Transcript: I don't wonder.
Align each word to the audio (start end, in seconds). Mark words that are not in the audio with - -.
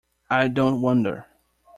I 0.31 0.47
don't 0.47 0.81
wonder. 0.81 1.27